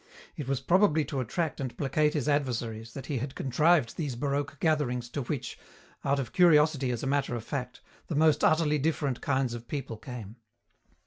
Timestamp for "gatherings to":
4.59-5.21